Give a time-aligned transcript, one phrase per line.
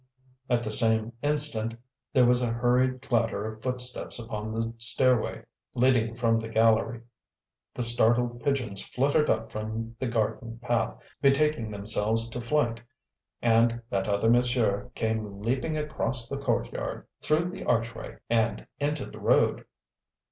[0.49, 1.75] At the same instant
[2.11, 5.43] there was a hurried clatter of foot steps upon the stairway
[5.75, 7.01] leading from the gallery;
[7.75, 12.81] the startled pigeons fluttered up from the garden path, betaking themselves to flight,
[13.43, 19.19] and "that other monsieur" came leaping across the courtyard, through the archway and into the
[19.19, 19.65] road.